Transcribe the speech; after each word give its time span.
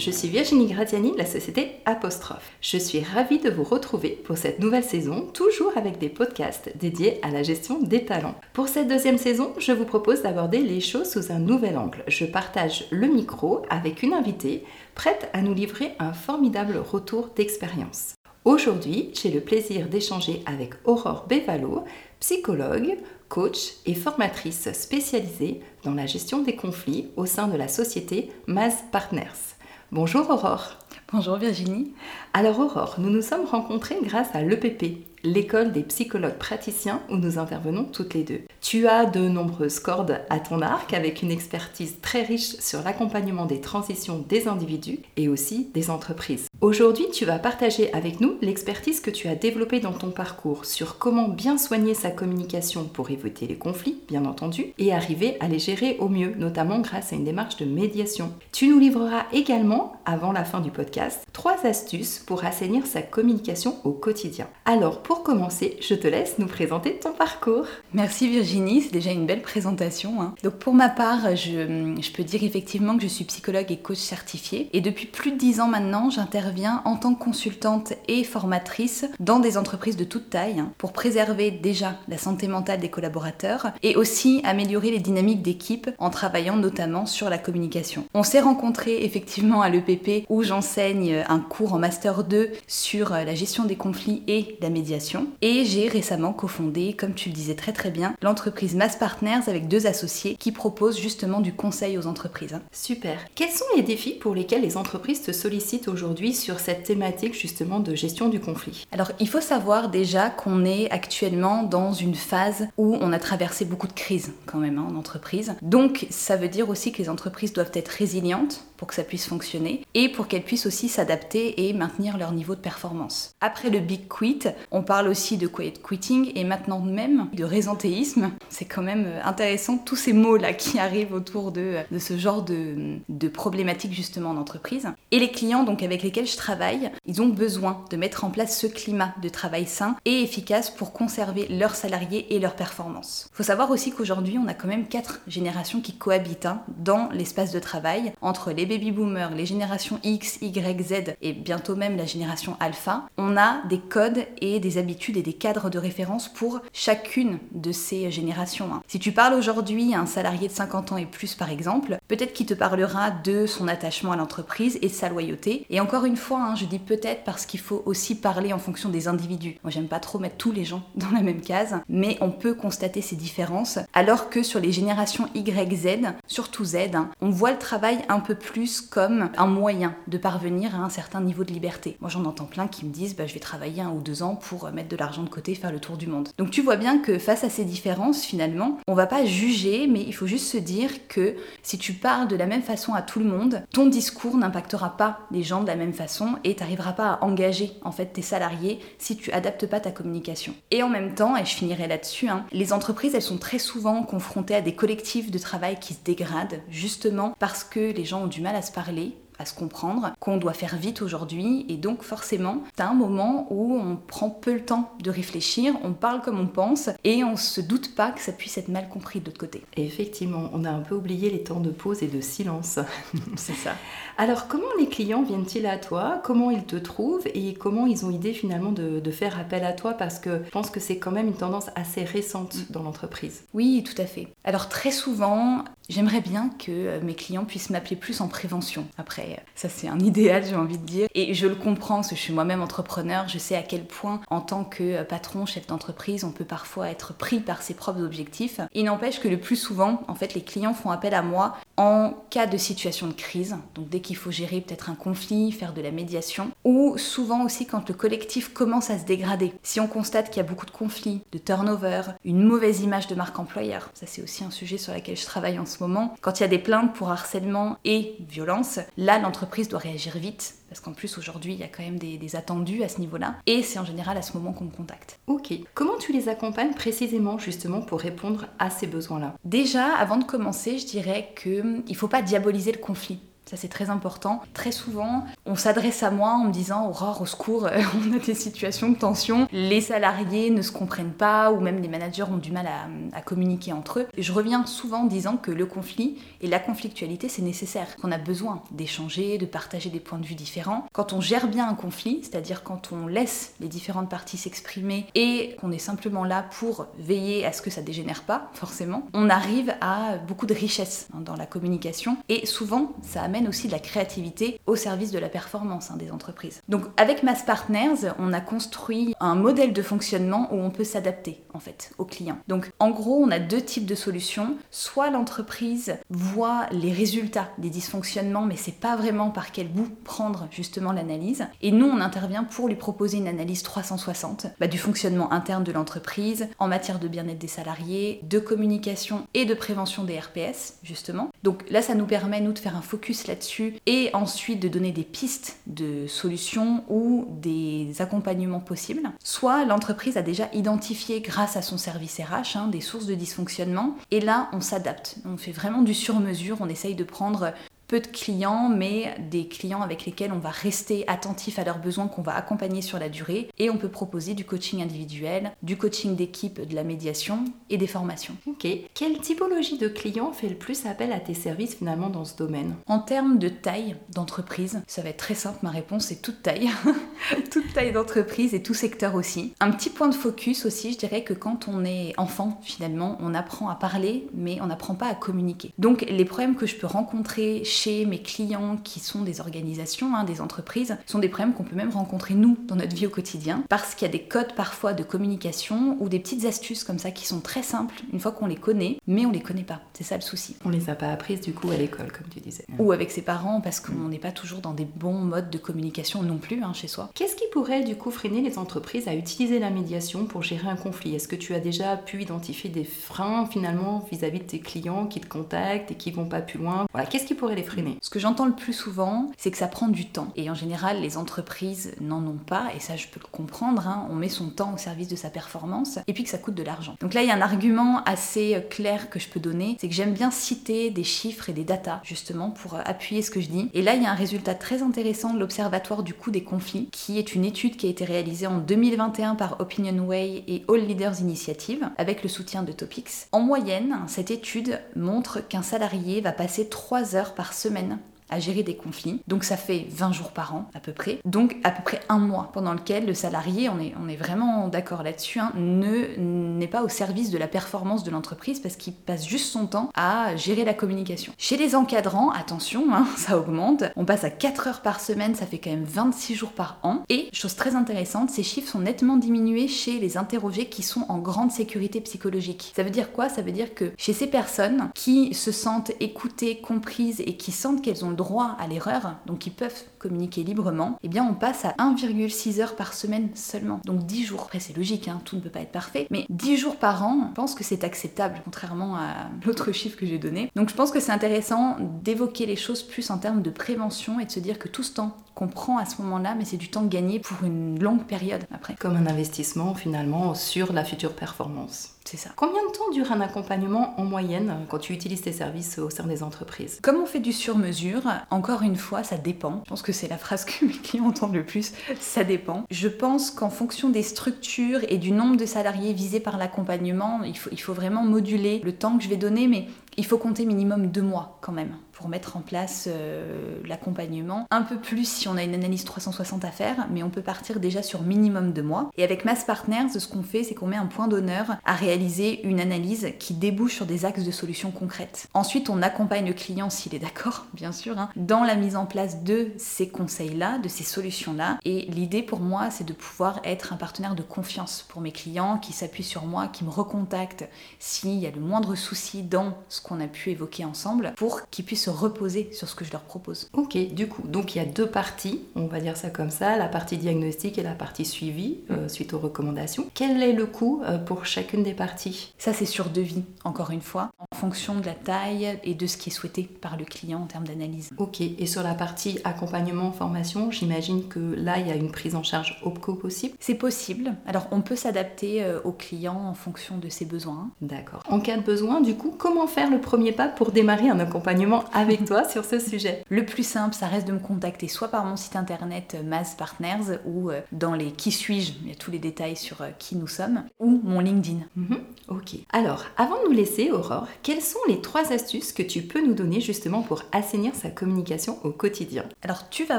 je 0.00 0.10
suis 0.10 0.28
Virginie 0.28 0.66
Gratiani 0.66 1.12
de 1.12 1.18
la 1.18 1.26
société 1.26 1.72
Apostrophe. 1.84 2.52
Je 2.62 2.78
suis 2.78 3.00
ravie 3.00 3.38
de 3.38 3.50
vous 3.50 3.64
retrouver 3.64 4.18
pour 4.24 4.38
cette 4.38 4.58
nouvelle 4.58 4.82
saison, 4.82 5.28
toujours 5.34 5.76
avec 5.76 5.98
des 5.98 6.08
podcasts 6.08 6.72
dédiés 6.78 7.18
à 7.22 7.30
la 7.30 7.42
gestion 7.42 7.80
des 7.82 8.06
talents. 8.06 8.34
Pour 8.54 8.68
cette 8.68 8.88
deuxième 8.88 9.18
saison, 9.18 9.52
je 9.58 9.72
vous 9.72 9.84
propose 9.84 10.22
d'aborder 10.22 10.58
les 10.60 10.80
choses 10.80 11.10
sous 11.10 11.30
un 11.30 11.38
nouvel 11.38 11.76
angle. 11.76 12.02
Je 12.08 12.24
partage 12.24 12.86
le 12.90 13.08
micro 13.08 13.60
avec 13.68 14.02
une 14.02 14.14
invitée 14.14 14.64
prête 14.94 15.28
à 15.34 15.42
nous 15.42 15.52
livrer 15.52 15.92
un 15.98 16.14
formidable 16.14 16.78
retour 16.78 17.28
d'expérience. 17.36 18.14
Aujourd'hui, 18.46 19.10
j'ai 19.12 19.30
le 19.30 19.40
plaisir 19.40 19.86
d'échanger 19.88 20.42
avec 20.46 20.72
Aurore 20.86 21.26
Bévalo, 21.28 21.84
psychologue, 22.20 22.96
coach 23.28 23.74
et 23.84 23.94
formatrice 23.94 24.72
spécialisée 24.72 25.60
dans 25.84 25.94
la 25.94 26.06
gestion 26.06 26.40
des 26.40 26.56
conflits 26.56 27.08
au 27.16 27.26
sein 27.26 27.48
de 27.48 27.56
la 27.58 27.68
société 27.68 28.30
Maz 28.46 28.76
Partners. 28.90 29.59
Bonjour 29.92 30.30
Aurore. 30.30 30.76
Bonjour 31.12 31.34
Virginie. 31.34 31.92
Alors 32.32 32.60
Aurore, 32.60 32.94
nous 32.98 33.10
nous 33.10 33.22
sommes 33.22 33.44
rencontrés 33.44 33.98
grâce 34.04 34.32
à 34.34 34.42
l'EPP, 34.42 35.04
l'école 35.24 35.72
des 35.72 35.82
psychologues 35.82 36.38
praticiens 36.38 37.02
où 37.10 37.16
nous 37.16 37.38
intervenons 37.38 37.82
toutes 37.82 38.14
les 38.14 38.22
deux. 38.22 38.42
Tu 38.60 38.86
as 38.86 39.04
de 39.06 39.28
nombreuses 39.28 39.80
cordes 39.80 40.20
à 40.30 40.38
ton 40.38 40.62
arc 40.62 40.94
avec 40.94 41.22
une 41.22 41.32
expertise 41.32 41.96
très 42.00 42.22
riche 42.22 42.54
sur 42.60 42.84
l'accompagnement 42.84 43.46
des 43.46 43.60
transitions 43.60 44.24
des 44.28 44.46
individus 44.46 45.00
et 45.16 45.28
aussi 45.28 45.70
des 45.74 45.90
entreprises. 45.90 46.49
Aujourd'hui, 46.62 47.06
tu 47.10 47.24
vas 47.24 47.38
partager 47.38 47.90
avec 47.94 48.20
nous 48.20 48.36
l'expertise 48.42 49.00
que 49.00 49.10
tu 49.10 49.28
as 49.28 49.34
développée 49.34 49.80
dans 49.80 49.94
ton 49.94 50.10
parcours 50.10 50.66
sur 50.66 50.98
comment 50.98 51.26
bien 51.26 51.56
soigner 51.56 51.94
sa 51.94 52.10
communication 52.10 52.84
pour 52.84 53.10
éviter 53.10 53.46
les 53.46 53.56
conflits, 53.56 54.02
bien 54.08 54.26
entendu, 54.26 54.74
et 54.76 54.92
arriver 54.92 55.38
à 55.40 55.48
les 55.48 55.58
gérer 55.58 55.96
au 56.00 56.10
mieux, 56.10 56.34
notamment 56.36 56.80
grâce 56.80 57.14
à 57.14 57.16
une 57.16 57.24
démarche 57.24 57.56
de 57.56 57.64
médiation. 57.64 58.34
Tu 58.52 58.68
nous 58.68 58.78
livreras 58.78 59.24
également, 59.32 59.94
avant 60.04 60.32
la 60.32 60.44
fin 60.44 60.60
du 60.60 60.70
podcast, 60.70 61.24
trois 61.32 61.64
astuces 61.64 62.18
pour 62.18 62.44
assainir 62.44 62.84
sa 62.84 63.00
communication 63.00 63.76
au 63.84 63.92
quotidien. 63.92 64.46
Alors, 64.66 65.02
pour 65.02 65.22
commencer, 65.22 65.78
je 65.80 65.94
te 65.94 66.08
laisse 66.08 66.38
nous 66.38 66.46
présenter 66.46 66.98
ton 66.98 67.12
parcours. 67.12 67.68
Merci 67.94 68.28
Virginie, 68.28 68.82
c'est 68.82 68.92
déjà 68.92 69.12
une 69.12 69.24
belle 69.24 69.40
présentation. 69.40 70.20
Hein. 70.20 70.34
Donc 70.42 70.56
pour 70.56 70.74
ma 70.74 70.90
part, 70.90 71.36
je, 71.36 71.96
je, 71.98 72.12
peux 72.12 72.22
dire 72.22 72.44
effectivement 72.44 72.98
que 72.98 73.02
je 73.02 73.08
suis 73.08 73.24
psychologue 73.24 73.72
et 73.72 73.78
coach 73.78 73.96
certifié. 73.96 74.68
Et 74.74 74.82
depuis 74.82 75.06
plus 75.06 75.32
de 75.32 75.38
dix 75.38 75.60
ans 75.60 75.68
maintenant, 75.68 76.10
j'interviens 76.10 76.49
en 76.84 76.96
tant 76.96 77.14
que 77.14 77.22
consultante 77.22 77.92
et 78.08 78.24
formatrice 78.24 79.06
dans 79.20 79.38
des 79.38 79.56
entreprises 79.56 79.96
de 79.96 80.04
toute 80.04 80.30
taille 80.30 80.62
pour 80.78 80.92
préserver 80.92 81.50
déjà 81.50 81.96
la 82.08 82.18
santé 82.18 82.48
mentale 82.48 82.80
des 82.80 82.88
collaborateurs 82.90 83.68
et 83.82 83.96
aussi 83.96 84.40
améliorer 84.44 84.90
les 84.90 84.98
dynamiques 84.98 85.42
d'équipe 85.42 85.90
en 85.98 86.10
travaillant 86.10 86.56
notamment 86.56 87.06
sur 87.06 87.30
la 87.30 87.38
communication. 87.38 88.04
On 88.14 88.22
s'est 88.22 88.40
rencontrés 88.40 89.04
effectivement 89.04 89.62
à 89.62 89.68
l'EPP 89.68 90.26
où 90.28 90.42
j'enseigne 90.42 91.24
un 91.28 91.38
cours 91.38 91.74
en 91.74 91.78
Master 91.78 92.24
2 92.24 92.50
sur 92.66 93.10
la 93.10 93.34
gestion 93.34 93.64
des 93.64 93.76
conflits 93.76 94.22
et 94.26 94.58
la 94.60 94.70
médiation 94.70 95.28
et 95.42 95.64
j'ai 95.64 95.88
récemment 95.88 96.32
cofondé, 96.32 96.94
comme 96.94 97.14
tu 97.14 97.28
le 97.28 97.34
disais 97.34 97.54
très 97.54 97.72
très 97.72 97.90
bien, 97.90 98.14
l'entreprise 98.22 98.74
Mass 98.74 98.96
Partners 98.96 99.42
avec 99.46 99.68
deux 99.68 99.86
associés 99.86 100.36
qui 100.38 100.52
proposent 100.52 100.98
justement 100.98 101.40
du 101.40 101.52
conseil 101.52 101.98
aux 101.98 102.06
entreprises. 102.06 102.58
Super. 102.72 103.18
Quels 103.34 103.50
sont 103.50 103.64
les 103.76 103.82
défis 103.82 104.14
pour 104.14 104.34
lesquels 104.34 104.62
les 104.62 104.76
entreprises 104.76 105.22
te 105.22 105.32
sollicitent 105.32 105.88
aujourd'hui 105.88 106.34
sur 106.40 106.60
cette 106.60 106.84
thématique 106.84 107.34
justement 107.34 107.80
de 107.80 107.94
gestion 107.94 108.28
du 108.28 108.40
conflit 108.40 108.86
Alors 108.92 109.12
il 109.20 109.28
faut 109.28 109.40
savoir 109.40 109.90
déjà 109.90 110.30
qu'on 110.30 110.64
est 110.64 110.90
actuellement 110.90 111.62
dans 111.62 111.92
une 111.92 112.14
phase 112.14 112.68
où 112.76 112.96
on 113.00 113.12
a 113.12 113.18
traversé 113.18 113.64
beaucoup 113.64 113.86
de 113.86 113.92
crises 113.92 114.32
quand 114.46 114.58
même 114.58 114.78
hein, 114.78 114.86
en 114.90 114.96
entreprise. 114.96 115.54
Donc 115.62 116.06
ça 116.10 116.36
veut 116.36 116.48
dire 116.48 116.68
aussi 116.68 116.92
que 116.92 116.98
les 116.98 117.08
entreprises 117.08 117.52
doivent 117.52 117.72
être 117.74 117.88
résilientes 117.88 118.64
pour 118.80 118.88
que 118.88 118.94
ça 118.94 119.04
puisse 119.04 119.26
fonctionner 119.26 119.84
et 119.92 120.08
pour 120.08 120.26
qu'elles 120.26 120.42
puissent 120.42 120.64
aussi 120.64 120.88
s'adapter 120.88 121.68
et 121.68 121.74
maintenir 121.74 122.16
leur 122.16 122.32
niveau 122.32 122.54
de 122.54 122.60
performance. 122.60 123.34
Après 123.42 123.68
le 123.68 123.78
big 123.78 124.08
quit, 124.08 124.38
on 124.70 124.82
parle 124.82 125.08
aussi 125.08 125.36
de 125.36 125.46
quiet 125.46 125.74
quitting 125.86 126.32
et 126.34 126.44
maintenant 126.44 126.80
même 126.80 127.28
de 127.34 127.44
résentéisme. 127.44 128.30
C'est 128.48 128.64
quand 128.64 128.80
même 128.80 129.04
euh, 129.06 129.22
intéressant 129.22 129.76
tous 129.76 129.96
ces 129.96 130.14
mots-là 130.14 130.54
qui 130.54 130.78
arrivent 130.78 131.12
autour 131.12 131.52
de, 131.52 131.76
ce 131.98 132.16
genre 132.16 132.42
de, 132.42 132.96
de 133.10 133.28
problématiques 133.28 133.92
justement 133.92 134.30
en 134.30 134.38
entreprise. 134.38 134.88
Et 135.10 135.18
les 135.18 135.30
clients 135.30 135.64
donc 135.64 135.82
avec 135.82 136.02
lesquels 136.02 136.26
je 136.26 136.38
travaille, 136.38 136.90
ils 137.04 137.20
ont 137.20 137.28
besoin 137.28 137.84
de 137.90 137.98
mettre 137.98 138.24
en 138.24 138.30
place 138.30 138.58
ce 138.58 138.66
climat 138.66 139.14
de 139.22 139.28
travail 139.28 139.66
sain 139.66 139.94
et 140.06 140.22
efficace 140.22 140.70
pour 140.70 140.94
conserver 140.94 141.48
leurs 141.48 141.74
salariés 141.74 142.34
et 142.34 142.38
leurs 142.38 142.56
performances. 142.56 143.28
Il 143.34 143.36
faut 143.36 143.42
savoir 143.42 143.70
aussi 143.70 143.92
qu'aujourd'hui 143.92 144.38
on 144.38 144.48
a 144.48 144.54
quand 144.54 144.68
même 144.68 144.88
quatre 144.88 145.20
générations 145.26 145.82
qui 145.82 145.92
cohabitent 145.98 146.46
hein, 146.46 146.62
dans 146.78 147.10
l'espace 147.10 147.52
de 147.52 147.58
travail 147.58 148.14
entre 148.22 148.52
les 148.52 148.69
baby 148.70 148.92
boomers, 148.92 149.34
les 149.34 149.46
générations 149.46 149.98
X, 150.04 150.38
Y, 150.40 150.80
Z 150.80 151.16
et 151.22 151.32
bientôt 151.32 151.74
même 151.74 151.96
la 151.96 152.06
génération 152.06 152.56
alpha, 152.60 153.08
on 153.18 153.36
a 153.36 153.62
des 153.68 153.80
codes 153.80 154.24
et 154.40 154.60
des 154.60 154.78
habitudes 154.78 155.16
et 155.16 155.22
des 155.22 155.32
cadres 155.32 155.70
de 155.70 155.78
référence 155.78 156.28
pour 156.28 156.60
chacune 156.72 157.40
de 157.50 157.72
ces 157.72 158.12
générations. 158.12 158.72
Hein. 158.72 158.82
Si 158.86 159.00
tu 159.00 159.10
parles 159.10 159.34
aujourd'hui 159.34 159.92
à 159.92 159.98
un 159.98 160.06
salarié 160.06 160.46
de 160.46 160.52
50 160.52 160.92
ans 160.92 160.98
et 160.98 161.06
plus 161.06 161.34
par 161.34 161.50
exemple, 161.50 161.98
peut-être 162.06 162.32
qu'il 162.32 162.46
te 162.46 162.54
parlera 162.54 163.10
de 163.10 163.44
son 163.44 163.66
attachement 163.66 164.12
à 164.12 164.16
l'entreprise 164.16 164.78
et 164.82 164.86
de 164.86 164.92
sa 164.92 165.08
loyauté. 165.08 165.66
Et 165.68 165.80
encore 165.80 166.04
une 166.04 166.16
fois, 166.16 166.40
hein, 166.40 166.54
je 166.54 166.64
dis 166.64 166.78
peut-être 166.78 167.24
parce 167.24 167.46
qu'il 167.46 167.58
faut 167.58 167.82
aussi 167.86 168.14
parler 168.14 168.52
en 168.52 168.60
fonction 168.60 168.88
des 168.88 169.08
individus. 169.08 169.58
Moi 169.64 169.72
j'aime 169.72 169.88
pas 169.88 169.98
trop 169.98 170.20
mettre 170.20 170.36
tous 170.36 170.52
les 170.52 170.64
gens 170.64 170.84
dans 170.94 171.10
la 171.10 171.22
même 171.22 171.40
case, 171.40 171.74
mais 171.88 172.18
on 172.20 172.30
peut 172.30 172.54
constater 172.54 173.02
ces 173.02 173.16
différences. 173.16 173.80
Alors 173.94 174.30
que 174.30 174.44
sur 174.44 174.60
les 174.60 174.70
générations 174.70 175.28
Y, 175.34 175.74
Z, 175.74 175.88
surtout 176.28 176.64
Z, 176.64 176.76
hein, 176.94 177.10
on 177.20 177.30
voit 177.30 177.50
le 177.50 177.58
travail 177.58 177.98
un 178.08 178.20
peu 178.20 178.36
plus 178.36 178.59
comme 178.90 179.30
un 179.36 179.46
moyen 179.46 179.94
de 180.06 180.18
parvenir 180.18 180.74
à 180.74 180.78
un 180.78 180.88
certain 180.88 181.20
niveau 181.20 181.44
de 181.44 181.52
liberté. 181.52 181.96
Moi 182.00 182.10
j'en 182.10 182.24
entends 182.24 182.44
plein 182.44 182.68
qui 182.68 182.84
me 182.84 182.92
disent 182.92 183.16
bah, 183.16 183.26
je 183.26 183.34
vais 183.34 183.40
travailler 183.40 183.82
un 183.82 183.90
ou 183.90 184.00
deux 184.00 184.22
ans 184.22 184.36
pour 184.36 184.70
mettre 184.70 184.88
de 184.88 184.96
l'argent 184.96 185.22
de 185.22 185.28
côté, 185.28 185.54
faire 185.54 185.72
le 185.72 185.80
tour 185.80 185.96
du 185.96 186.06
monde. 186.06 186.28
Donc 186.38 186.50
tu 186.50 186.62
vois 186.62 186.76
bien 186.76 186.98
que 186.98 187.18
face 187.18 187.44
à 187.44 187.50
ces 187.50 187.64
différences 187.64 188.24
finalement, 188.24 188.78
on 188.86 188.94
va 188.94 189.06
pas 189.06 189.24
juger 189.24 189.86
mais 189.86 190.02
il 190.02 190.12
faut 190.12 190.26
juste 190.26 190.46
se 190.46 190.58
dire 190.58 191.08
que 191.08 191.36
si 191.62 191.78
tu 191.78 191.94
parles 191.94 192.28
de 192.28 192.36
la 192.36 192.46
même 192.46 192.62
façon 192.62 192.94
à 192.94 193.02
tout 193.02 193.18
le 193.18 193.26
monde, 193.26 193.62
ton 193.72 193.86
discours 193.86 194.36
n'impactera 194.36 194.96
pas 194.96 195.20
les 195.30 195.42
gens 195.42 195.62
de 195.62 195.66
la 195.66 195.76
même 195.76 195.92
façon 195.92 196.36
et 196.44 196.56
t'arriveras 196.56 196.92
pas 196.92 197.12
à 197.12 197.24
engager 197.24 197.72
en 197.82 197.92
fait 197.92 198.06
tes 198.06 198.22
salariés 198.22 198.80
si 198.98 199.16
tu 199.16 199.32
adaptes 199.32 199.66
pas 199.66 199.80
ta 199.80 199.90
communication. 199.90 200.54
Et 200.70 200.82
en 200.82 200.88
même 200.88 201.14
temps, 201.14 201.36
et 201.36 201.44
je 201.44 201.54
finirai 201.54 201.86
là-dessus, 201.86 202.28
hein, 202.28 202.44
les 202.52 202.72
entreprises 202.72 203.14
elles 203.14 203.22
sont 203.22 203.38
très 203.38 203.58
souvent 203.58 204.02
confrontées 204.02 204.54
à 204.54 204.60
des 204.60 204.74
collectifs 204.74 205.30
de 205.30 205.38
travail 205.38 205.78
qui 205.80 205.94
se 205.94 206.04
dégradent 206.04 206.60
justement 206.68 207.34
parce 207.38 207.64
que 207.64 207.92
les 207.92 208.04
gens 208.04 208.24
ont 208.24 208.26
du 208.26 208.40
mal 208.40 208.49
à 208.54 208.62
se 208.62 208.72
parler 208.72 209.16
à 209.40 209.46
se 209.46 209.54
comprendre, 209.54 210.12
qu'on 210.20 210.36
doit 210.36 210.52
faire 210.52 210.76
vite 210.76 211.00
aujourd'hui, 211.00 211.64
et 211.70 211.78
donc 211.78 212.02
forcément, 212.02 212.62
t'as 212.76 212.88
un 212.88 212.94
moment 212.94 213.46
où 213.50 213.74
on 213.74 213.96
prend 213.96 214.28
peu 214.28 214.52
le 214.52 214.64
temps 214.64 214.92
de 215.02 215.10
réfléchir, 215.10 215.74
on 215.82 215.94
parle 215.94 216.20
comme 216.20 216.38
on 216.38 216.46
pense, 216.46 216.90
et 217.04 217.24
on 217.24 217.36
se 217.38 217.62
doute 217.62 217.94
pas 217.94 218.10
que 218.10 218.20
ça 218.20 218.32
puisse 218.32 218.58
être 218.58 218.68
mal 218.68 218.88
compris 218.90 219.20
de 219.20 219.26
l'autre 219.26 219.38
côté. 219.38 219.62
effectivement, 219.76 220.50
on 220.52 220.64
a 220.64 220.70
un 220.70 220.80
peu 220.80 220.94
oublié 220.94 221.30
les 221.30 221.42
temps 221.42 221.60
de 221.60 221.70
pause 221.70 222.02
et 222.02 222.06
de 222.06 222.20
silence. 222.20 222.78
C'est 223.36 223.54
ça. 223.54 223.72
Alors, 224.18 224.46
comment 224.46 224.64
les 224.78 224.88
clients 224.88 225.22
viennent-ils 225.22 225.64
à 225.64 225.78
toi? 225.78 226.20
Comment 226.22 226.50
ils 226.50 226.64
te 226.64 226.76
trouvent? 226.76 227.26
Et 227.32 227.54
comment 227.54 227.86
ils 227.86 228.04
ont 228.04 228.10
idée 228.10 228.34
finalement 228.34 228.72
de, 228.72 229.00
de 229.00 229.10
faire 229.10 229.40
appel 229.40 229.64
à 229.64 229.72
toi? 229.72 229.94
Parce 229.94 230.18
que 230.18 230.42
je 230.44 230.50
pense 230.50 230.68
que 230.68 230.80
c'est 230.80 230.98
quand 230.98 231.12
même 231.12 231.28
une 231.28 231.36
tendance 231.36 231.70
assez 231.76 232.04
récente 232.04 232.70
dans 232.70 232.82
l'entreprise. 232.82 233.44
Oui, 233.54 233.82
tout 233.86 234.00
à 234.00 234.04
fait. 234.04 234.28
Alors, 234.44 234.68
très 234.68 234.90
souvent, 234.90 235.64
j'aimerais 235.90 236.20
bien 236.20 236.50
que 236.58 236.70
euh, 236.70 237.00
mes 237.02 237.14
clients 237.14 237.44
puissent 237.44 237.70
m'appeler 237.70 237.96
plus 237.96 238.20
en 238.20 238.28
prévention. 238.28 238.86
Après, 238.96 239.44
ça 239.54 239.68
c'est 239.68 239.88
un 239.88 239.98
idéal, 240.00 240.44
j'ai 240.48 240.56
envie 240.56 240.78
de 240.78 240.86
dire. 240.86 241.08
Et 241.14 241.34
je 241.34 241.46
le 241.46 241.54
comprends, 241.54 241.96
parce 241.96 242.08
que 242.08 242.16
je 242.16 242.20
suis 242.20 242.32
moi-même 242.32 242.62
entrepreneur, 242.62 243.28
je 243.28 243.38
sais 243.38 243.56
à 243.56 243.62
quel 243.62 243.84
point, 243.84 244.20
en 244.30 244.40
tant 244.40 244.64
que 244.64 244.82
euh, 244.82 245.04
patron, 245.04 245.46
chef 245.46 245.66
d'entreprise, 245.66 246.24
on 246.24 246.30
peut 246.30 246.44
parfois 246.44 246.88
être 246.88 247.12
pris 247.12 247.40
par 247.40 247.62
ses 247.62 247.74
propres 247.74 248.02
objectifs. 248.02 248.60
Il 248.74 248.84
n'empêche 248.84 249.20
que 249.20 249.28
le 249.28 249.38
plus 249.38 249.56
souvent, 249.56 250.02
en 250.08 250.14
fait, 250.14 250.34
les 250.34 250.42
clients 250.42 250.74
font 250.74 250.90
appel 250.90 251.14
à 251.14 251.22
moi 251.22 251.56
en 251.76 252.14
cas 252.30 252.46
de 252.46 252.56
situation 252.56 253.06
de 253.06 253.12
crise, 253.12 253.56
donc 253.74 253.88
dès 253.88 254.00
qu'il 254.00 254.16
faut 254.16 254.30
gérer 254.30 254.60
peut-être 254.60 254.90
un 254.90 254.94
conflit, 254.94 255.50
faire 255.50 255.72
de 255.72 255.80
la 255.80 255.90
médiation, 255.90 256.50
ou 256.64 256.98
souvent 256.98 257.44
aussi 257.44 257.66
quand 257.66 257.88
le 257.88 257.94
collectif 257.94 258.52
commence 258.52 258.90
à 258.90 258.98
se 258.98 259.04
dégrader. 259.04 259.52
Si 259.62 259.80
on 259.80 259.86
constate 259.86 260.28
qu'il 260.28 260.36
y 260.36 260.46
a 260.46 260.48
beaucoup 260.48 260.66
de 260.66 260.70
conflits, 260.70 261.22
de 261.32 261.38
turnover, 261.38 262.02
une 262.24 262.44
mauvaise 262.44 262.82
image 262.82 263.06
de 263.06 263.14
marque 263.14 263.38
employeur, 263.38 263.90
ça 263.94 264.06
c'est 264.06 264.22
aussi 264.22 264.44
un 264.44 264.50
sujet 264.50 264.78
sur 264.78 264.92
lequel 264.92 265.16
je 265.16 265.24
travaille 265.24 265.58
en 265.58 265.66
ce 265.66 265.79
moment, 265.82 266.14
quand 266.20 266.38
il 266.38 266.42
y 266.42 266.46
a 266.46 266.48
des 266.48 266.58
plaintes 266.58 266.94
pour 266.94 267.10
harcèlement 267.10 267.78
et 267.84 268.16
violence, 268.28 268.80
là 268.96 269.18
l'entreprise 269.18 269.68
doit 269.68 269.78
réagir 269.78 270.16
vite 270.18 270.54
parce 270.70 270.80
qu'en 270.80 270.92
plus 270.92 271.18
aujourd'hui 271.18 271.54
il 271.54 271.58
y 271.58 271.64
a 271.64 271.68
quand 271.68 271.82
même 271.82 271.98
des, 271.98 272.36
attendus 272.36 272.84
à 272.84 272.88
ce 272.88 273.00
niveau-là, 273.00 273.34
et 273.46 273.62
c'est 273.62 273.80
en 273.80 273.84
général 273.84 274.16
à 274.16 274.22
ce 274.22 274.36
moment 274.36 274.52
qu'on 274.52 274.66
me 274.66 274.70
contacte. 274.70 275.18
Ok, 275.26 275.52
comment 275.74 275.96
tu 275.98 276.12
les 276.12 276.28
accompagnes 276.28 276.74
précisément 276.74 277.38
justement 277.38 277.80
pour 277.80 278.00
répondre 278.00 278.46
à 278.60 278.70
ces 278.70 278.86
besoins-là? 278.86 279.34
Déjà, 279.44 279.96
avant 279.96 280.16
de 280.16 280.24
commencer, 280.24 280.78
je 280.78 280.86
dirais 280.86 281.34
qu'il 281.40 281.82
ne 281.88 281.94
faut 281.94 282.06
pas 282.06 282.22
diaboliser 282.22 282.70
le 282.70 282.78
conflit 282.78 283.20
Ça 283.50 283.56
c'est 283.56 283.66
très 283.66 283.90
important. 283.90 284.42
Très 284.54 284.70
souvent, 284.70 285.24
on 285.44 285.56
s'adresse 285.56 286.04
à 286.04 286.12
moi 286.12 286.34
en 286.34 286.44
me 286.44 286.52
disant 286.52 286.86
Aurore, 286.86 287.20
au 287.20 287.26
secours, 287.26 287.68
on 287.96 288.14
a 288.14 288.18
des 288.20 288.34
situations 288.36 288.90
de 288.90 288.96
tension, 288.96 289.48
les 289.50 289.80
salariés 289.80 290.50
ne 290.50 290.62
se 290.62 290.70
comprennent 290.70 291.10
pas 291.10 291.50
ou 291.50 291.58
même 291.58 291.82
les 291.82 291.88
managers 291.88 292.22
ont 292.22 292.36
du 292.36 292.52
mal 292.52 292.68
à, 293.12 293.20
communiquer 293.22 293.72
entre 293.72 294.00
eux. 294.00 294.06
je 294.16 294.32
reviens 294.32 294.64
souvent 294.66 295.00
en 295.00 295.06
disant 295.06 295.36
que 295.36 295.50
le 295.50 295.66
conflit 295.66 296.18
et 296.40 296.46
la 296.46 296.60
conflictualité 296.60 297.28
c'est 297.28 297.42
nécessaire, 297.42 297.96
qu'on 297.96 298.12
a 298.12 298.18
besoin 298.18 298.62
d'échanger, 298.70 299.36
de 299.36 299.46
partager 299.46 299.90
des 299.90 299.98
points 299.98 300.20
de 300.20 300.26
vue 300.26 300.36
différents. 300.36 300.86
Quand 300.92 301.12
on 301.12 301.20
gère 301.20 301.48
bien 301.48 301.68
un 301.68 301.74
conflit, 301.74 302.20
c'est-à-dire 302.22 302.62
quand 302.62 302.92
on 302.92 303.08
laisse 303.08 303.54
les 303.58 303.68
différentes 303.68 304.08
parties 304.08 304.36
s'exprimer 304.36 305.06
et 305.16 305.56
qu'on 305.60 305.72
est 305.72 305.78
simplement 305.78 306.24
là 306.24 306.46
pour 306.58 306.86
veiller 306.98 307.44
à 307.44 307.52
ce 307.52 307.62
que 307.62 307.70
ça 307.70 307.82
dégénère 307.82 308.22
pas, 308.22 308.48
forcément, 308.54 309.08
on 309.12 309.28
arrive 309.28 309.74
à 309.80 310.18
beaucoup 310.18 310.46
de 310.46 310.54
richesse 310.54 311.08
dans 311.14 311.34
la 311.34 311.46
communication 311.46 312.16
et 312.28 312.46
souvent 312.46 312.92
ça 313.02 313.22
amène 313.22 313.39
aussi 313.48 313.66
de 313.66 313.72
la 313.72 313.78
créativité 313.78 314.60
au 314.66 314.76
service 314.76 315.10
de 315.10 315.18
la 315.18 315.28
performance 315.28 315.90
hein, 315.90 315.96
des 315.96 316.10
entreprises. 316.10 316.62
Donc 316.68 316.84
avec 316.96 317.22
Mass 317.22 317.42
Partners, 317.42 318.12
on 318.18 318.32
a 318.32 318.40
construit 318.40 319.14
un 319.20 319.34
modèle 319.34 319.72
de 319.72 319.82
fonctionnement 319.82 320.48
où 320.52 320.56
on 320.56 320.70
peut 320.70 320.84
s'adapter 320.84 321.42
en 321.54 321.60
fait 321.60 321.92
aux 321.98 322.04
clients. 322.04 322.38
Donc 322.48 322.70
en 322.78 322.90
gros, 322.90 323.22
on 323.22 323.30
a 323.30 323.38
deux 323.38 323.60
types 323.60 323.86
de 323.86 323.94
solutions. 323.94 324.56
Soit 324.70 325.10
l'entreprise 325.10 325.94
voit 326.10 326.66
les 326.72 326.92
résultats 326.92 327.48
des 327.58 327.70
dysfonctionnements, 327.70 328.46
mais 328.46 328.56
c'est 328.56 328.72
pas 328.72 328.96
vraiment 328.96 329.30
par 329.30 329.52
quel 329.52 329.68
bout 329.68 329.88
prendre 330.04 330.48
justement 330.50 330.92
l'analyse. 330.92 331.46
Et 331.62 331.72
nous, 331.72 331.86
on 331.86 332.00
intervient 332.00 332.44
pour 332.44 332.68
lui 332.68 332.76
proposer 332.76 333.18
une 333.18 333.28
analyse 333.28 333.62
360 333.62 334.46
bah, 334.58 334.66
du 334.66 334.78
fonctionnement 334.78 335.32
interne 335.32 335.64
de 335.64 335.72
l'entreprise 335.72 336.48
en 336.58 336.68
matière 336.68 336.98
de 336.98 337.08
bien-être 337.08 337.38
des 337.38 337.48
salariés, 337.48 338.20
de 338.22 338.38
communication 338.38 339.26
et 339.34 339.44
de 339.44 339.54
prévention 339.54 340.04
des 340.04 340.18
RPS 340.18 340.74
justement. 340.82 341.30
Donc 341.42 341.68
là, 341.70 341.82
ça 341.82 341.94
nous 341.94 342.06
permet 342.06 342.40
nous 342.40 342.52
de 342.52 342.58
faire 342.58 342.76
un 342.76 342.82
focus 342.82 343.26
là-dessus 343.30 343.74
et 343.86 344.10
ensuite 344.12 344.60
de 344.60 344.68
donner 344.68 344.92
des 344.92 345.04
pistes 345.04 345.58
de 345.66 346.06
solutions 346.06 346.84
ou 346.88 347.26
des 347.40 347.92
accompagnements 348.00 348.60
possibles. 348.60 349.10
Soit 349.24 349.64
l'entreprise 349.64 350.16
a 350.16 350.22
déjà 350.22 350.48
identifié 350.52 351.20
grâce 351.20 351.56
à 351.56 351.62
son 351.62 351.78
service 351.78 352.20
RH 352.20 352.56
hein, 352.56 352.68
des 352.68 352.80
sources 352.80 353.06
de 353.06 353.14
dysfonctionnement 353.14 353.96
et 354.10 354.20
là, 354.20 354.48
on 354.52 354.60
s'adapte. 354.60 355.16
On 355.24 355.36
fait 355.36 355.52
vraiment 355.52 355.82
du 355.82 355.94
sur-mesure, 355.94 356.58
on 356.60 356.68
essaye 356.68 356.94
de 356.94 357.04
prendre 357.04 357.54
peu 357.90 357.98
de 357.98 358.06
clients, 358.06 358.68
mais 358.68 359.16
des 359.18 359.48
clients 359.48 359.82
avec 359.82 360.06
lesquels 360.06 360.32
on 360.32 360.38
va 360.38 360.50
rester 360.50 361.02
attentif 361.08 361.58
à 361.58 361.64
leurs 361.64 361.80
besoins, 361.80 362.06
qu'on 362.06 362.22
va 362.22 362.36
accompagner 362.36 362.82
sur 362.82 363.00
la 363.00 363.08
durée. 363.08 363.48
Et 363.58 363.68
on 363.68 363.78
peut 363.78 363.88
proposer 363.88 364.34
du 364.34 364.44
coaching 364.44 364.80
individuel, 364.80 365.50
du 365.64 365.76
coaching 365.76 366.14
d'équipe, 366.14 366.64
de 366.64 366.74
la 366.76 366.84
médiation 366.84 367.44
et 367.68 367.78
des 367.78 367.88
formations. 367.88 368.36
Ok. 368.46 368.68
Quelle 368.94 369.18
typologie 369.18 369.76
de 369.76 369.88
clients 369.88 370.32
fait 370.32 370.48
le 370.48 370.54
plus 370.54 370.86
appel 370.86 371.12
à 371.12 371.18
tes 371.18 371.34
services 371.34 371.74
finalement 371.74 372.10
dans 372.10 372.24
ce 372.24 372.36
domaine? 372.36 372.76
En 372.86 373.00
termes 373.00 373.38
de 373.38 373.48
taille 373.48 373.96
d'entreprise, 374.14 374.82
ça 374.86 375.02
va 375.02 375.08
être 375.08 375.16
très 375.16 375.34
simple, 375.34 375.58
ma 375.62 375.70
réponse 375.70 376.04
c'est 376.06 376.22
toute 376.22 376.42
taille. 376.42 376.70
toute 377.50 377.72
taille 377.72 377.90
d'entreprise 377.90 378.54
et 378.54 378.62
tout 378.62 378.74
secteur 378.74 379.16
aussi. 379.16 379.52
Un 379.58 379.72
petit 379.72 379.90
point 379.90 380.08
de 380.08 380.14
focus 380.14 380.64
aussi, 380.64 380.92
je 380.92 380.98
dirais 380.98 381.24
que 381.24 381.34
quand 381.34 381.66
on 381.66 381.84
est 381.84 382.12
enfant, 382.18 382.60
finalement, 382.62 383.18
on 383.20 383.34
apprend 383.34 383.68
à 383.68 383.74
parler, 383.74 384.28
mais 384.32 384.60
on 384.60 384.66
n'apprend 384.66 384.94
pas 384.94 385.08
à 385.08 385.16
communiquer. 385.16 385.72
Donc 385.78 386.02
les 386.08 386.24
problèmes 386.24 386.54
que 386.54 386.66
je 386.66 386.76
peux 386.76 386.86
rencontrer 386.86 387.64
chez 387.64 387.79
mes 387.86 388.20
clients 388.20 388.76
qui 388.76 389.00
sont 389.00 389.22
des 389.22 389.40
organisations, 389.40 390.14
hein, 390.14 390.24
des 390.24 390.40
entreprises, 390.40 390.96
sont 391.06 391.18
des 391.18 391.28
problèmes 391.28 391.54
qu'on 391.54 391.64
peut 391.64 391.76
même 391.76 391.90
rencontrer 391.90 392.34
nous 392.34 392.56
dans 392.66 392.76
notre 392.76 392.94
vie 392.94 393.06
au 393.06 393.10
quotidien, 393.10 393.64
parce 393.68 393.94
qu'il 393.94 394.06
y 394.06 394.08
a 394.08 394.12
des 394.12 394.22
codes 394.22 394.54
parfois 394.54 394.92
de 394.92 395.02
communication 395.02 395.96
ou 396.00 396.08
des 396.08 396.18
petites 396.18 396.44
astuces 396.44 396.84
comme 396.84 396.98
ça 396.98 397.10
qui 397.10 397.26
sont 397.26 397.40
très 397.40 397.62
simples 397.62 397.94
une 398.12 398.20
fois 398.20 398.32
qu'on 398.32 398.46
les 398.46 398.56
connaît, 398.56 398.98
mais 399.06 399.26
on 399.26 399.30
les 399.30 399.40
connaît 399.40 399.62
pas. 399.62 399.80
C'est 399.94 400.04
ça 400.04 400.16
le 400.16 400.22
souci. 400.22 400.56
On 400.64 400.68
les 400.68 400.90
a 400.90 400.94
pas 400.94 401.10
apprises 401.10 401.40
du 401.40 401.52
coup 401.52 401.70
à 401.70 401.76
l'école, 401.76 402.12
comme 402.12 402.28
tu 402.30 402.40
disais. 402.40 402.64
Ou 402.78 402.92
avec 402.92 403.10
ses 403.10 403.22
parents, 403.22 403.60
parce 403.60 403.80
qu'on 403.80 404.08
n'est 404.08 404.18
pas 404.18 404.32
toujours 404.32 404.60
dans 404.60 404.74
des 404.74 404.84
bons 404.84 405.18
modes 405.18 405.50
de 405.50 405.58
communication 405.58 406.22
non 406.22 406.38
plus 406.38 406.62
hein, 406.62 406.72
chez 406.72 406.88
soi. 406.88 407.10
Qu'est-ce 407.14 407.36
qui 407.36 407.44
pourrait 407.52 407.84
du 407.84 407.96
coup 407.96 408.10
freiner 408.10 408.40
les 408.40 408.58
entreprises 408.58 409.08
à 409.08 409.14
utiliser 409.14 409.58
la 409.58 409.70
médiation 409.70 410.24
pour 410.26 410.42
gérer 410.42 410.68
un 410.68 410.76
conflit? 410.76 411.14
Est-ce 411.14 411.28
que 411.28 411.36
tu 411.36 411.54
as 411.54 411.60
déjà 411.60 411.96
pu 411.96 412.22
identifier 412.22 412.70
des 412.70 412.84
freins 412.84 413.46
finalement 413.46 414.06
vis-à-vis 414.10 414.40
de 414.40 414.44
tes 414.44 414.60
clients 414.60 415.06
qui 415.06 415.20
te 415.20 415.28
contactent 415.28 415.90
et 415.90 415.94
qui 415.94 416.10
vont 416.10 416.26
pas 416.26 416.40
plus 416.40 416.58
loin? 416.58 416.86
Voilà, 416.92 417.06
qu'est-ce 417.06 417.26
qui 417.26 417.34
pourrait 417.34 417.56
les 417.56 417.62
ce 418.00 418.10
que 418.10 418.18
j'entends 418.18 418.46
le 418.46 418.52
plus 418.52 418.72
souvent, 418.72 419.30
c'est 419.36 419.50
que 419.50 419.56
ça 419.56 419.68
prend 419.68 419.88
du 419.88 420.06
temps. 420.06 420.28
Et 420.36 420.50
en 420.50 420.54
général, 420.54 421.00
les 421.00 421.16
entreprises 421.16 421.92
n'en 422.00 422.24
ont 422.26 422.38
pas, 422.44 422.68
et 422.74 422.80
ça 422.80 422.96
je 422.96 423.06
peux 423.08 423.20
le 423.20 423.28
comprendre, 423.30 423.86
hein. 423.86 424.06
on 424.10 424.14
met 424.14 424.28
son 424.28 424.50
temps 424.50 424.74
au 424.74 424.76
service 424.76 425.08
de 425.08 425.16
sa 425.16 425.30
performance, 425.30 425.98
et 426.06 426.12
puis 426.12 426.24
que 426.24 426.30
ça 426.30 426.38
coûte 426.38 426.54
de 426.54 426.62
l'argent. 426.62 426.96
Donc 427.00 427.14
là, 427.14 427.22
il 427.22 427.28
y 427.28 427.30
a 427.30 427.34
un 427.34 427.40
argument 427.40 428.02
assez 428.04 428.54
euh, 428.54 428.60
clair 428.60 429.10
que 429.10 429.18
je 429.18 429.28
peux 429.28 429.40
donner, 429.40 429.76
c'est 429.80 429.88
que 429.88 429.94
j'aime 429.94 430.12
bien 430.12 430.30
citer 430.30 430.90
des 430.90 431.04
chiffres 431.04 431.48
et 431.48 431.52
des 431.52 431.64
datas, 431.64 432.00
justement, 432.02 432.50
pour 432.50 432.74
euh, 432.74 432.80
appuyer 432.84 433.22
ce 433.22 433.30
que 433.30 433.40
je 433.40 433.48
dis. 433.48 433.70
Et 433.74 433.82
là, 433.82 433.94
il 433.94 434.02
y 434.02 434.06
a 434.06 434.10
un 434.10 434.14
résultat 434.14 434.54
très 434.54 434.82
intéressant 434.82 435.32
de 435.34 435.38
l'Observatoire 435.38 436.02
du 436.02 436.14
coût 436.14 436.30
des 436.30 436.42
conflits, 436.42 436.88
qui 436.90 437.18
est 437.18 437.34
une 437.34 437.44
étude 437.44 437.76
qui 437.76 437.86
a 437.86 437.90
été 437.90 438.04
réalisée 438.04 438.46
en 438.46 438.58
2021 438.58 439.34
par 439.34 439.60
Opinionway 439.60 440.44
et 440.46 440.64
All 440.68 440.80
Leaders 440.80 441.20
Initiative, 441.20 441.88
avec 441.98 442.22
le 442.22 442.28
soutien 442.28 442.62
de 442.62 442.72
Topics. 442.72 443.10
En 443.32 443.40
moyenne, 443.40 443.98
cette 444.06 444.30
étude 444.30 444.80
montre 444.96 445.46
qu'un 445.46 445.62
salarié 445.62 446.20
va 446.20 446.32
passer 446.32 446.68
3 446.68 447.14
heures 447.16 447.34
par 447.34 447.52
semaine 447.52 447.59
semaine 447.60 448.00
à 448.30 448.40
gérer 448.40 448.62
des 448.62 448.76
conflits. 448.76 449.20
Donc 449.28 449.44
ça 449.44 449.56
fait 449.56 449.86
20 449.90 450.12
jours 450.12 450.30
par 450.30 450.54
an 450.54 450.70
à 450.74 450.80
peu 450.80 450.92
près. 450.92 451.18
Donc 451.24 451.56
à 451.64 451.70
peu 451.70 451.82
près 451.82 452.00
un 452.08 452.18
mois 452.18 452.50
pendant 452.52 452.72
lequel 452.72 453.06
le 453.06 453.14
salarié, 453.14 453.68
on 453.68 453.80
est, 453.80 453.92
on 454.02 454.08
est 454.08 454.16
vraiment 454.16 454.68
d'accord 454.68 455.02
là-dessus, 455.02 455.38
hein, 455.38 455.52
ne 455.56 456.16
n'est 456.18 456.68
pas 456.68 456.82
au 456.82 456.88
service 456.88 457.30
de 457.30 457.38
la 457.38 457.48
performance 457.48 458.04
de 458.04 458.10
l'entreprise 458.10 458.60
parce 458.60 458.76
qu'il 458.76 458.92
passe 458.92 459.26
juste 459.26 459.52
son 459.52 459.66
temps 459.66 459.90
à 459.94 460.36
gérer 460.36 460.64
la 460.64 460.74
communication. 460.74 461.32
Chez 461.38 461.56
les 461.56 461.74
encadrants, 461.74 462.30
attention, 462.30 462.94
hein, 462.94 463.06
ça 463.16 463.38
augmente. 463.38 463.84
On 463.96 464.04
passe 464.04 464.24
à 464.24 464.30
4 464.30 464.68
heures 464.68 464.82
par 464.82 465.00
semaine, 465.00 465.34
ça 465.34 465.46
fait 465.46 465.58
quand 465.58 465.70
même 465.70 465.84
26 465.84 466.34
jours 466.34 466.52
par 466.52 466.78
an. 466.82 467.02
Et 467.08 467.28
chose 467.32 467.56
très 467.56 467.74
intéressante, 467.74 468.30
ces 468.30 468.42
chiffres 468.42 468.70
sont 468.70 468.80
nettement 468.80 469.16
diminués 469.16 469.68
chez 469.68 469.98
les 469.98 470.16
interrogés 470.16 470.66
qui 470.66 470.82
sont 470.82 471.04
en 471.08 471.18
grande 471.18 471.50
sécurité 471.50 472.00
psychologique. 472.00 472.72
Ça 472.76 472.82
veut 472.82 472.90
dire 472.90 473.12
quoi? 473.12 473.28
Ça 473.28 473.42
veut 473.42 473.52
dire 473.52 473.74
que 473.74 473.92
chez 473.96 474.12
ces 474.12 474.26
personnes 474.26 474.90
qui 474.94 475.34
se 475.34 475.52
sentent 475.52 475.92
écoutées, 476.00 476.60
comprises 476.60 477.20
et 477.20 477.36
qui 477.36 477.52
sentent 477.52 477.82
qu'elles 477.82 478.04
ont 478.04 478.10
le 478.10 478.16
droit 478.20 478.54
à 478.58 478.66
l'erreur, 478.66 479.16
donc 479.26 479.46
ils 479.46 479.52
peuvent 479.52 479.84
communiquer 479.98 480.44
librement, 480.44 480.98
eh 481.02 481.08
bien 481.08 481.24
on 481.24 481.34
passe 481.34 481.64
à 481.64 481.70
1,6 481.78 482.60
heures 482.60 482.76
par 482.76 482.92
semaine 482.92 483.30
seulement. 483.34 483.80
Donc 483.84 484.04
10 484.04 484.24
jours. 484.24 484.42
Après 484.42 484.60
c'est 484.60 484.76
logique, 484.76 485.08
hein, 485.08 485.20
tout 485.24 485.36
ne 485.36 485.40
peut 485.40 485.48
pas 485.48 485.60
être 485.60 485.72
parfait, 485.72 486.06
mais 486.10 486.26
10 486.28 486.56
jours 486.58 486.76
par 486.76 487.02
an, 487.02 487.28
je 487.30 487.34
pense 487.34 487.54
que 487.54 487.64
c'est 487.64 487.82
acceptable, 487.82 488.42
contrairement 488.44 488.96
à 488.96 489.30
l'autre 489.46 489.72
chiffre 489.72 489.96
que 489.96 490.06
j'ai 490.06 490.18
donné. 490.18 490.50
Donc 490.54 490.68
je 490.68 490.74
pense 490.74 490.90
que 490.90 491.00
c'est 491.00 491.12
intéressant 491.12 491.76
d'évoquer 492.02 492.44
les 492.44 492.56
choses 492.56 492.82
plus 492.82 493.10
en 493.10 493.18
termes 493.18 493.42
de 493.42 493.50
prévention 493.50 494.20
et 494.20 494.26
de 494.26 494.30
se 494.30 494.40
dire 494.40 494.58
que 494.58 494.68
tout 494.68 494.82
ce 494.82 494.92
temps 494.92 495.16
qu'on 495.40 495.48
prend 495.48 495.78
à 495.78 495.86
ce 495.86 496.02
moment-là, 496.02 496.34
mais 496.36 496.44
c'est 496.44 496.58
du 496.58 496.68
temps 496.68 496.84
gagné 496.84 497.18
pour 497.18 497.42
une 497.44 497.82
longue 497.82 498.04
période 498.04 498.44
après. 498.52 498.74
Comme 498.78 498.96
un 498.96 499.06
investissement 499.06 499.74
finalement 499.74 500.34
sur 500.34 500.74
la 500.74 500.84
future 500.84 501.14
performance. 501.14 501.94
C'est 502.04 502.18
ça. 502.18 502.28
Combien 502.36 502.60
de 502.66 502.72
temps 502.76 502.90
dure 502.92 503.10
un 503.10 503.22
accompagnement 503.22 503.98
en 503.98 504.04
moyenne 504.04 504.66
quand 504.68 504.76
tu 504.76 504.92
utilises 504.92 505.22
tes 505.22 505.32
services 505.32 505.78
au 505.78 505.88
sein 505.88 506.04
des 506.04 506.22
entreprises? 506.22 506.78
Comme 506.82 506.96
on 506.96 507.06
fait 507.06 507.20
du 507.20 507.32
sur-mesure, 507.32 508.02
encore 508.30 508.60
une 508.60 508.76
fois, 508.76 509.02
ça 509.02 509.16
dépend. 509.16 509.62
Je 509.64 509.70
pense 509.70 509.80
que 509.80 509.92
c'est 509.92 510.08
la 510.08 510.18
phrase 510.18 510.44
que 510.44 510.66
mes 510.66 510.72
clients 510.72 511.06
entendent 511.06 511.34
le 511.34 511.46
plus. 511.46 511.72
Ça 512.00 512.22
dépend. 512.22 512.64
Je 512.70 512.88
pense 512.88 513.30
qu'en 513.30 513.48
fonction 513.48 513.88
des 513.88 514.02
structures 514.02 514.80
et 514.88 514.98
du 514.98 515.10
nombre 515.10 515.36
de 515.36 515.46
salariés 515.46 515.94
visés 515.94 516.20
par 516.20 516.36
l'accompagnement, 516.36 517.22
il 517.24 517.38
faut, 517.38 517.48
il 517.50 517.60
faut 517.60 517.74
vraiment 517.74 518.04
moduler 518.04 518.60
le 518.62 518.72
temps 518.72 518.98
que 518.98 519.04
je 519.04 519.08
vais 519.08 519.16
donner, 519.16 519.46
mais 519.46 519.68
il 519.96 520.04
faut 520.04 520.18
compter 520.18 520.44
minimum 520.44 520.88
deux 520.88 521.02
mois 521.02 521.38
quand 521.40 521.52
même 521.52 521.76
pour 522.00 522.08
mettre 522.08 522.38
en 522.38 522.40
place 522.40 522.88
euh, 522.88 523.60
l'accompagnement. 523.66 524.46
Un 524.50 524.62
peu 524.62 524.78
plus 524.78 525.06
si 525.06 525.28
on 525.28 525.36
a 525.36 525.42
une 525.42 525.54
analyse 525.54 525.84
360 525.84 526.46
à 526.46 526.50
faire, 526.50 526.86
mais 526.90 527.02
on 527.02 527.10
peut 527.10 527.20
partir 527.20 527.60
déjà 527.60 527.82
sur 527.82 528.00
minimum 528.00 528.52
deux 528.52 528.62
mois. 528.62 528.90
Et 528.96 529.04
avec 529.04 529.26
Mass 529.26 529.44
Partners, 529.44 529.90
ce 529.98 530.08
qu'on 530.08 530.22
fait, 530.22 530.42
c'est 530.42 530.54
qu'on 530.54 530.66
met 530.66 530.76
un 530.76 530.86
point 530.86 531.08
d'honneur 531.08 531.56
à 531.66 531.74
réaliser 531.74 532.42
une 532.46 532.58
analyse 532.58 533.08
qui 533.18 533.34
débouche 533.34 533.74
sur 533.74 533.84
des 533.84 534.06
axes 534.06 534.24
de 534.24 534.30
solutions 534.30 534.70
concrètes. 534.70 535.28
Ensuite, 535.34 535.68
on 535.68 535.82
accompagne 535.82 536.26
le 536.26 536.32
client, 536.32 536.70
s'il 536.70 536.94
est 536.94 536.98
d'accord, 536.98 537.44
bien 537.54 537.72
sûr, 537.72 537.98
hein, 537.98 538.08
dans 538.16 538.44
la 538.44 538.54
mise 538.54 538.76
en 538.76 538.86
place 538.86 539.22
de 539.22 539.48
ces 539.58 539.88
conseils-là, 539.88 540.58
de 540.58 540.68
ces 540.68 540.84
solutions-là. 540.84 541.58
Et 541.66 541.82
l'idée 541.82 542.22
pour 542.22 542.40
moi, 542.40 542.70
c'est 542.70 542.84
de 542.84 542.94
pouvoir 542.94 543.40
être 543.44 543.74
un 543.74 543.76
partenaire 543.76 544.14
de 544.14 544.22
confiance 544.22 544.86
pour 544.88 545.02
mes 545.02 545.12
clients 545.12 545.58
qui 545.58 545.74
s'appuient 545.74 546.02
sur 546.02 546.24
moi, 546.24 546.48
qui 546.48 546.64
me 546.64 546.70
recontactent 546.70 547.46
s'il 547.78 548.18
y 548.18 548.26
a 548.26 548.30
le 548.30 548.40
moindre 548.40 548.74
souci 548.74 549.22
dans 549.22 549.58
ce 549.68 549.82
qu'on 549.82 550.00
a 550.00 550.06
pu 550.06 550.30
évoquer 550.30 550.64
ensemble, 550.64 551.12
pour 551.16 551.48
qu'ils 551.50 551.64
puissent 551.64 551.89
reposer 551.92 552.50
sur 552.52 552.68
ce 552.68 552.74
que 552.74 552.84
je 552.84 552.92
leur 552.92 553.02
propose. 553.02 553.48
Ok, 553.52 553.76
du 553.94 554.08
coup, 554.08 554.22
donc 554.26 554.54
il 554.54 554.58
y 554.58 554.60
a 554.60 554.64
deux 554.64 554.86
parties, 554.86 555.42
on 555.54 555.66
va 555.66 555.80
dire 555.80 555.96
ça 555.96 556.10
comme 556.10 556.30
ça, 556.30 556.56
la 556.56 556.68
partie 556.68 556.96
diagnostic 556.96 557.58
et 557.58 557.62
la 557.62 557.74
partie 557.74 558.04
suivi 558.04 558.58
euh, 558.70 558.88
suite 558.88 559.12
aux 559.14 559.18
recommandations. 559.18 559.86
Quel 559.94 560.22
est 560.22 560.32
le 560.32 560.46
coût 560.46 560.82
euh, 560.84 560.98
pour 560.98 561.26
chacune 561.26 561.62
des 561.62 561.74
parties? 561.74 562.32
Ça, 562.38 562.52
c'est 562.52 562.66
sur 562.66 562.90
devis, 562.90 563.24
encore 563.44 563.70
une 563.70 563.80
fois. 563.80 564.10
en 564.18 564.36
fonction 564.36 564.78
de 564.78 564.86
la 564.86 564.94
taille 564.94 565.58
et 565.64 565.74
de 565.74 565.86
ce 565.86 565.96
qui 565.96 566.10
est 566.10 566.12
souhaité 566.12 566.42
par 566.44 566.76
le 566.76 566.84
client 566.84 567.20
en 567.22 567.26
termes 567.26 567.46
d'analyse. 567.46 567.90
Ok, 567.98 568.20
et 568.20 568.46
sur 568.46 568.62
la 568.62 568.74
partie 568.74 569.18
accompagnement, 569.24 569.92
formation, 569.92 570.50
j'imagine 570.50 571.08
que 571.08 571.18
là, 571.18 571.58
il 571.58 571.68
y 571.68 571.70
a 571.70 571.74
une 571.74 571.90
prise 571.90 572.14
en 572.14 572.22
charge 572.22 572.60
OPCO 572.62 572.94
possible? 572.94 573.34
C'est 573.40 573.54
possible. 573.54 574.14
Alors, 574.26 574.46
on 574.50 574.60
peut 574.60 574.76
s'adapter 574.76 575.42
euh, 575.42 575.60
au 575.64 575.72
client 575.72 576.16
en 576.16 576.34
fonction 576.34 576.78
de 576.78 576.88
ses 576.88 577.04
besoins. 577.04 577.50
D'accord. 577.60 578.02
En 578.08 578.20
cas 578.20 578.36
de 578.36 578.42
besoin, 578.42 578.80
du 578.80 578.94
coup, 578.94 579.14
comment 579.16 579.46
faire 579.46 579.70
le 579.70 579.80
premier 579.80 580.12
pas 580.12 580.28
pour 580.28 580.52
démarrer 580.52 580.88
un 580.88 581.00
accompagnement 581.00 581.64
avec 581.80 582.04
toi 582.04 582.28
sur 582.28 582.44
ce 582.44 582.58
sujet 582.58 583.04
Le 583.08 583.24
plus 583.24 583.42
simple, 583.42 583.74
ça 583.74 583.86
reste 583.86 584.06
de 584.06 584.12
me 584.12 584.18
contacter 584.18 584.68
soit 584.68 584.88
par 584.88 585.04
mon 585.04 585.16
site 585.16 585.36
internet 585.36 585.96
euh, 585.98 586.02
Maz 586.02 586.34
Partners 586.34 586.98
ou 587.06 587.30
euh, 587.30 587.40
dans 587.52 587.74
les 587.74 587.92
qui 587.92 588.12
suis-je, 588.12 588.52
il 588.62 588.68
y 588.68 588.72
a 588.72 588.74
tous 588.74 588.90
les 588.90 588.98
détails 588.98 589.36
sur 589.36 589.58
qui 589.78 589.96
nous 589.96 590.06
sommes, 590.06 590.44
ou 590.58 590.80
mon 590.82 591.00
LinkedIn. 591.00 591.40
Mhm. 591.56 591.78
Ok. 592.10 592.36
Alors, 592.52 592.84
avant 592.96 593.22
de 593.22 593.28
nous 593.28 593.34
laisser, 593.34 593.70
Aurore, 593.70 594.06
quelles 594.22 594.42
sont 594.42 594.58
les 594.68 594.80
trois 594.80 595.12
astuces 595.12 595.52
que 595.52 595.62
tu 595.62 595.82
peux 595.82 596.04
nous 596.04 596.14
donner 596.14 596.40
justement 596.40 596.82
pour 596.82 597.02
assainir 597.12 597.54
sa 597.54 597.70
communication 597.70 598.38
au 598.44 598.50
quotidien? 598.50 599.04
Alors, 599.22 599.48
tu 599.48 599.64
vas 599.64 599.78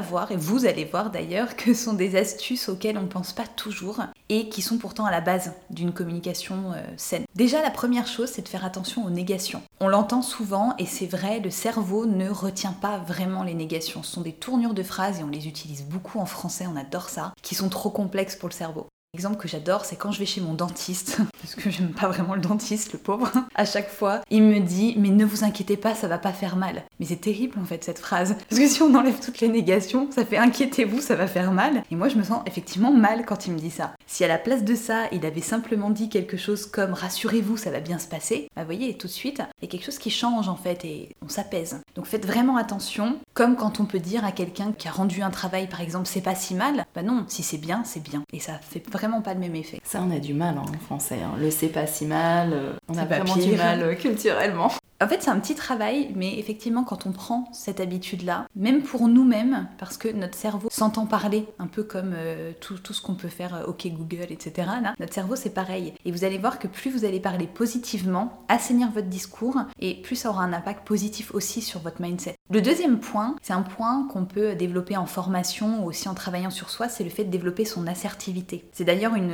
voir, 0.00 0.32
et 0.32 0.36
vous 0.36 0.66
allez 0.66 0.84
voir 0.84 1.10
d'ailleurs, 1.10 1.56
que 1.56 1.74
ce 1.74 1.84
sont 1.84 1.92
des 1.92 2.16
astuces 2.16 2.68
auxquelles 2.68 2.98
on 2.98 3.02
ne 3.02 3.06
pense 3.06 3.32
pas 3.32 3.46
toujours 3.46 4.00
et 4.28 4.48
qui 4.48 4.62
sont 4.62 4.78
pourtant 4.78 5.04
à 5.04 5.10
la 5.10 5.20
base 5.20 5.52
d'une 5.70 5.92
communication 5.92 6.72
euh, 6.74 6.82
saine. 6.96 7.24
Déjà, 7.34 7.62
la 7.62 7.70
première 7.70 8.06
chose, 8.06 8.30
c'est 8.30 8.42
de 8.42 8.48
faire 8.48 8.64
attention 8.64 9.04
aux 9.04 9.10
négations. 9.10 9.62
On 9.80 9.88
l'entend 9.88 10.22
souvent 10.22 10.74
et 10.78 10.86
c'est 10.86 11.06
vrai, 11.06 11.40
le 11.40 11.50
cerveau 11.50 12.06
ne 12.06 12.30
retient 12.30 12.72
pas 12.72 12.98
vraiment 12.98 13.42
les 13.42 13.54
négations. 13.54 14.02
Ce 14.02 14.12
sont 14.12 14.20
des 14.22 14.32
tournures 14.32 14.74
de 14.74 14.82
phrases 14.82 15.20
et 15.20 15.24
on 15.24 15.28
les 15.28 15.48
utilise 15.48 15.84
beaucoup 15.84 16.18
en 16.18 16.26
français, 16.26 16.66
on 16.72 16.76
adore 16.76 17.08
ça, 17.08 17.34
qui 17.42 17.54
sont 17.54 17.68
trop 17.68 17.90
complexes 17.90 18.36
pour 18.36 18.48
le 18.48 18.54
cerveau. 18.54 18.86
L'exemple 19.14 19.36
que 19.36 19.46
j'adore, 19.46 19.84
c'est 19.84 19.96
quand 19.96 20.10
je 20.10 20.18
vais 20.18 20.24
chez 20.24 20.40
mon 20.40 20.54
dentiste, 20.54 21.18
parce 21.42 21.54
que 21.54 21.68
j'aime 21.68 21.92
pas 21.92 22.08
vraiment 22.08 22.34
le 22.34 22.40
dentiste, 22.40 22.94
le 22.94 22.98
pauvre. 22.98 23.30
À 23.54 23.66
chaque 23.66 23.90
fois, 23.90 24.22
il 24.30 24.42
me 24.42 24.58
dit 24.58 24.94
Mais 24.96 25.10
ne 25.10 25.26
vous 25.26 25.44
inquiétez 25.44 25.76
pas, 25.76 25.94
ça 25.94 26.08
va 26.08 26.16
pas 26.16 26.32
faire 26.32 26.56
mal. 26.56 26.82
Mais 27.02 27.08
c'est 27.08 27.16
terrible 27.16 27.58
en 27.60 27.64
fait 27.64 27.82
cette 27.82 27.98
phrase. 27.98 28.36
Parce 28.48 28.60
que 28.60 28.68
si 28.68 28.80
on 28.80 28.94
enlève 28.94 29.18
toutes 29.18 29.40
les 29.40 29.48
négations, 29.48 30.08
ça 30.12 30.24
fait 30.24 30.36
Inquiétez-vous, 30.36 31.00
ça 31.00 31.16
va 31.16 31.26
faire 31.26 31.50
mal. 31.50 31.82
Et 31.90 31.96
moi, 31.96 32.08
je 32.08 32.14
me 32.14 32.22
sens 32.22 32.42
effectivement 32.46 32.92
mal 32.92 33.24
quand 33.26 33.48
il 33.48 33.54
me 33.54 33.58
dit 33.58 33.72
ça. 33.72 33.90
Si 34.06 34.22
à 34.22 34.28
la 34.28 34.38
place 34.38 34.62
de 34.62 34.76
ça, 34.76 35.08
il 35.10 35.26
avait 35.26 35.40
simplement 35.40 35.90
dit 35.90 36.08
quelque 36.08 36.36
chose 36.36 36.64
comme 36.64 36.92
Rassurez-vous, 36.92 37.56
ça 37.56 37.72
va 37.72 37.80
bien 37.80 37.98
se 37.98 38.06
passer, 38.06 38.48
bah 38.54 38.62
vous 38.62 38.66
voyez, 38.66 38.96
tout 38.96 39.08
de 39.08 39.12
suite, 39.12 39.42
il 39.60 39.64
y 39.64 39.68
a 39.68 39.70
quelque 39.72 39.84
chose 39.84 39.98
qui 39.98 40.10
change 40.10 40.48
en 40.48 40.54
fait 40.54 40.84
et 40.84 41.08
on 41.24 41.28
s'apaise. 41.28 41.80
Donc 41.96 42.06
faites 42.06 42.24
vraiment 42.24 42.56
attention, 42.56 43.16
comme 43.34 43.56
quand 43.56 43.80
on 43.80 43.84
peut 43.84 43.98
dire 43.98 44.24
à 44.24 44.30
quelqu'un 44.30 44.70
qui 44.70 44.86
a 44.86 44.92
rendu 44.92 45.22
un 45.22 45.30
travail 45.30 45.66
par 45.66 45.80
exemple, 45.80 46.06
c'est 46.06 46.20
pas 46.20 46.36
si 46.36 46.54
mal. 46.54 46.86
Bah 46.94 47.02
non, 47.02 47.24
si 47.26 47.42
c'est 47.42 47.58
bien, 47.58 47.82
c'est 47.84 48.02
bien. 48.02 48.22
Et 48.32 48.38
ça 48.38 48.60
fait 48.60 48.88
vraiment 48.92 49.22
pas 49.22 49.34
le 49.34 49.40
même 49.40 49.56
effet. 49.56 49.80
Ça, 49.82 50.00
on 50.06 50.14
a 50.14 50.20
du 50.20 50.34
mal 50.34 50.54
hein, 50.56 50.70
en 50.72 50.78
français. 50.78 51.18
Hein. 51.20 51.32
Le 51.40 51.50
c'est 51.50 51.66
pas 51.66 51.88
si 51.88 52.06
mal, 52.06 52.52
euh, 52.52 52.74
on 52.88 52.96
a 52.96 53.04
vraiment 53.06 53.34
du 53.34 53.56
mal 53.56 53.82
euh, 53.82 53.94
culturellement. 53.96 54.70
En 55.02 55.08
fait, 55.08 55.20
c'est 55.20 55.30
un 55.30 55.40
petit 55.40 55.56
travail, 55.56 56.12
mais 56.14 56.38
effectivement, 56.38 56.84
quand 56.84 57.06
on 57.06 57.10
prend 57.10 57.48
cette 57.52 57.80
habitude-là, 57.80 58.46
même 58.54 58.82
pour 58.82 59.08
nous-mêmes, 59.08 59.66
parce 59.76 59.96
que 59.96 60.06
notre 60.06 60.38
cerveau 60.38 60.68
s'entend 60.70 61.06
parler, 61.06 61.48
un 61.58 61.66
peu 61.66 61.82
comme 61.82 62.12
euh, 62.14 62.52
tout, 62.60 62.78
ce 62.92 63.02
qu'on 63.02 63.16
peut 63.16 63.26
faire, 63.26 63.56
euh, 63.56 63.66
OK 63.66 63.84
Google, 63.88 64.30
etc. 64.30 64.68
Notre 65.00 65.12
cerveau, 65.12 65.34
c'est 65.34 65.50
pareil. 65.50 65.92
Et 66.04 66.12
vous 66.12 66.22
allez 66.22 66.38
voir 66.38 66.60
que 66.60 66.68
plus 66.68 66.88
vous 66.88 67.04
allez 67.04 67.18
parler 67.18 67.48
positivement, 67.48 68.44
assainir 68.48 68.92
votre 68.92 69.08
discours, 69.08 69.56
et 69.80 70.00
plus 70.02 70.14
ça 70.14 70.30
aura 70.30 70.44
un 70.44 70.52
impact 70.52 70.86
positif 70.86 71.34
aussi 71.34 71.62
sur 71.62 71.80
votre 71.80 72.00
mindset. 72.00 72.36
Le 72.52 72.62
deuxième 72.62 73.00
point, 73.00 73.34
c'est 73.42 73.54
un 73.54 73.62
point 73.62 74.06
qu'on 74.06 74.24
peut 74.24 74.54
développer 74.54 74.96
en 74.96 75.06
formation 75.06 75.82
ou 75.82 75.88
aussi 75.88 76.08
en 76.08 76.14
travaillant 76.14 76.50
sur 76.50 76.70
soi, 76.70 76.88
c'est 76.88 77.02
le 77.02 77.10
fait 77.10 77.24
de 77.24 77.30
développer 77.30 77.64
son 77.64 77.88
assertivité. 77.88 78.68
C'est 78.72 78.84
d'ailleurs 78.84 79.16
une, 79.16 79.32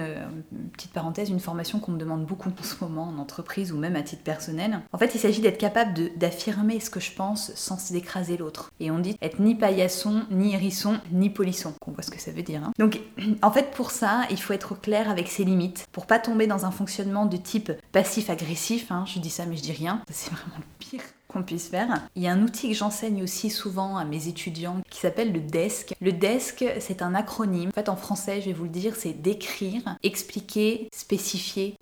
une 0.53 0.71
petite 0.71 0.95
parenthèse, 0.95 1.29
une 1.29 1.41
formation 1.41 1.79
qu'on 1.79 1.93
me 1.93 1.99
demande 1.99 2.25
beaucoup 2.25 2.49
en 2.49 2.63
ce 2.63 2.83
moment 2.83 3.09
en 3.09 3.19
entreprise 3.19 3.71
ou 3.71 3.77
même 3.77 3.97
à 3.97 4.03
titre 4.03 4.23
personnel. 4.23 4.81
En 4.95 4.99
fait, 4.99 5.15
il 5.15 5.19
s'agit 5.19 5.43
d'être 5.43 5.58
capable 5.59 6.17
d'affirmer 6.17 6.81
ce 6.81 6.91
que 6.91 7.01
je 7.01 7.13
pense 7.13 7.53
sans 7.55 7.95
écraser 7.95 8.37
l'autre. 8.37 8.71
Et 8.81 8.91
on 8.91 8.99
dit 8.99 9.17
être 9.21 9.41
ni 9.41 9.55
paillasson, 9.55 10.23
ni 10.31 10.55
hérisson, 10.55 10.99
ni 11.13 11.31
polisson. 11.31 11.75
On 11.87 11.93
voit 11.93 12.03
ce 12.03 12.11
que 12.11 12.21
ça 12.21 12.31
veut 12.31 12.43
dire. 12.43 12.63
Hein. 12.65 12.73
Donc, 12.79 13.01
en 13.43 13.51
fait, 13.51 13.71
pour 13.73 13.91
ça, 13.91 14.23
il 14.31 14.41
faut 14.41 14.53
être 14.53 14.81
clair 14.81 15.11
avec 15.11 15.29
ses 15.29 15.45
limites, 15.45 15.87
pour 15.93 16.07
pas 16.07 16.19
tomber 16.19 16.47
dans 16.47 16.65
un 16.65 16.71
fonctionnement 16.71 17.27
de 17.27 17.37
type 17.37 17.73
passif-agressif. 17.93 18.91
Hein. 18.91 19.05
Je 19.07 19.19
dis 19.19 19.31
ça, 19.31 19.47
mais 19.47 19.57
je 19.57 19.63
dis 19.63 19.73
rien. 19.73 20.03
C'est 20.11 20.33
vraiment 20.33 20.57
le 20.57 20.65
pire 20.79 21.03
qu'on 21.29 21.43
puisse 21.43 21.69
faire. 21.69 22.09
Il 22.17 22.23
y 22.23 22.29
a 22.29 22.33
un 22.33 22.43
outil 22.43 22.71
que 22.71 22.75
j'enseigne 22.75 23.23
aussi 23.23 23.51
souvent 23.51 23.97
à 23.97 24.05
mes 24.05 24.29
étudiants 24.29 24.79
qui 24.91 25.01
s'appelle 25.01 25.33
le 25.33 25.41
DESC. 25.41 25.95
Le 26.01 26.13
DESC, 26.13 26.65
c'est 26.81 27.03
un 27.03 27.15
acronyme. 27.15 27.69
En 27.69 27.73
fait, 27.73 27.89
en 27.89 27.97
français, 27.97 28.41
je 28.41 28.47
vais 28.47 28.53
vous 28.55 28.65
le 28.65 28.71
dire, 28.71 28.97
c'est 28.97 29.13
décrire, 29.13 29.83
expliquer, 30.03 30.89
spécifier, 30.93 31.77